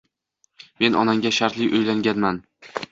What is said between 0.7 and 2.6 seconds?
Men onangga shartli uylanmaganman.